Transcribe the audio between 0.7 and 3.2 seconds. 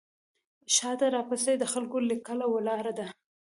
شاته راپسې د خلکو لیکه ولاړه ده.